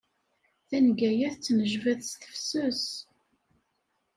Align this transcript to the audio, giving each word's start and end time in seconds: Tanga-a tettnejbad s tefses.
Tanga-a 0.69 1.29
tettnejbad 1.33 1.99
s 2.09 2.11
tefses. 2.21 2.83